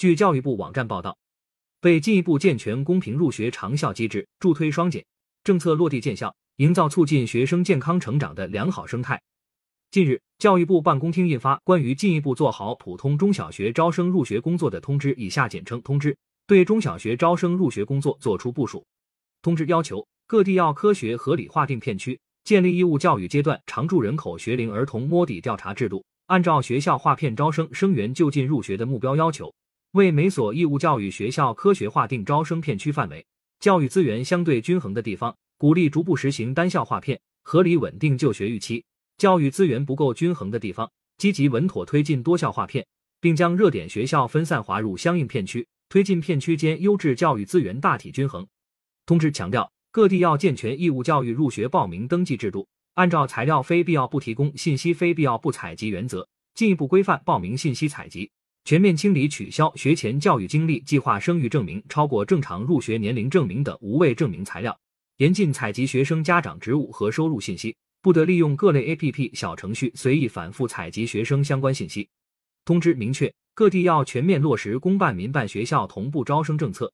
[0.00, 1.18] 据教育部网站报道，
[1.82, 5.04] 为进一步健全公平入学长效机制，助推双减
[5.44, 9.20] 政策落地见效，营造促进学生健康成长的良好生态。
[9.90, 16.16] 近日，教育部办公厅印发《关于进一步做好普通中小学招生入学工作的通知》（以下简称通知），
[16.48, 18.82] 对中小学招生入学工作作出部署。
[19.42, 29.52] 通知要求，各地要科学合理划定片区，建立义务教育阶段常住人口学龄儿童摸底调查制度，按照学校划片招生生源就近入学的目标要求。
[29.92, 33.26] 为每所义务教育学校科学划定招生片区范围，
[33.58, 38.84] 教育资源相对均衡的地方，鼓励逐步实行单校划片，合理稳定就学预期；
[39.18, 42.86] 教育资源不够均衡的地方，积极稳妥推进多校划片，
[43.20, 48.46] 并将热点学校分散划入相应片区，推进片区间优质教育资源大体均衡。
[49.06, 58.30] 通知强调，各地要健全义务教育入学报名登记制度，按照材料非必要不提供、信息非必要不采集原则，进一步规范报名信息采集。
[58.64, 64.78] 全面清理取消学前教育经历计划生育证明、超过正常入学年龄证明等无谓证明材料，
[65.16, 72.08] 严禁采集学生家长职务和收入信息，不得利用各类 APP 小程序随意反复采集学生相关信息。
[72.64, 76.92] 通知明确，各地要全面落实公办民办学校同步招生政策，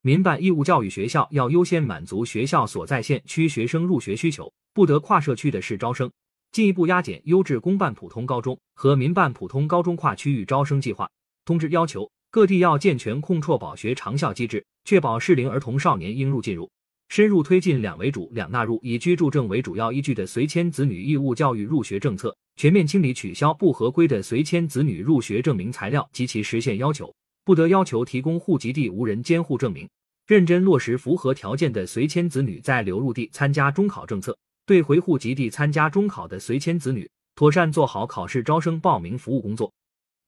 [0.00, 6.10] 民办义务教育学校要优先满足学校所在县区学生入学需求，不得跨社区的市招生。
[6.54, 11.10] 进一步压减优质公办普通高中和民办普通高中跨区域招生计划。
[11.44, 16.70] 通知要求，各地要健全控辍保学长效机制，确保适龄儿童少年应入尽入，
[17.08, 27.12] 深入推进两为主两纳入以居住证为主要依据的随迁子女义务教育入学政策，全面清理取消不合规的随迁子女入学证明材料及其实现要求，
[27.44, 29.88] 不得要求提供户籍地无人监护证明，
[30.28, 34.38] 认真落实符合条件的随迁子女在流入地参加中考政策。
[34.66, 39.70] 对回户籍地参加中考的随迁子女，妥善做好考试招生报名服务工作。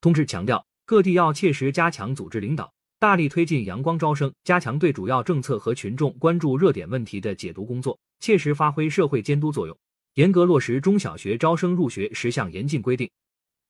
[0.03, 9.75] 通知强调，各地要切实加强组织领导，大力推进阳光招生，加强对主要政策和群众关注热点问题的解读工作，切实发挥社会监督作用，
[10.16, 13.11] 严格落实中小学招生入学十项严禁规定，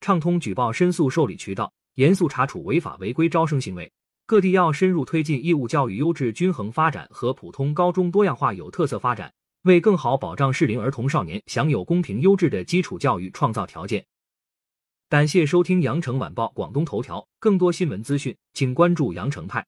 [0.00, 3.88] 畅通举报申诉受理渠道，严肃查处违法违规招生行为。
[4.26, 9.32] 各地要深入推进义务教育优质均衡发展和普通高中多样化有特色发展。
[9.66, 14.06] 为更好保障适龄儿童少年享有公平优质的基础教育创造条件。
[15.09, 19.66] 感谢收听羊城晚报广东头条，更多新闻资讯，请关注羊城派。